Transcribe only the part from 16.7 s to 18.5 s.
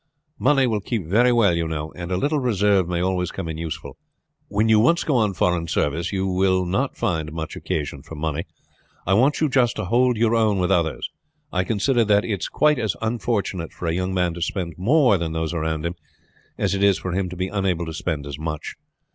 it is for him to be unable to spend as